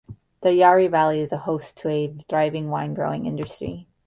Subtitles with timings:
[0.41, 3.87] The Yarra Valley is host to a thriving wine growing industry.